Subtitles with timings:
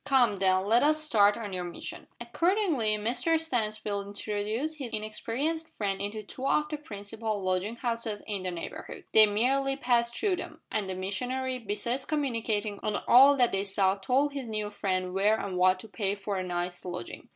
[0.03, 6.01] Come, then, let us start on our mission." Accordingly Mr Stansfield introduced his inexperienced friend
[6.01, 9.03] into two of the principal lodging houses in that neighbourhood.
[9.11, 13.93] They merely passed through them, and the missionary, besides commenting on all that they saw,
[13.93, 17.29] told his new friend where and what to pay for a night's lodging.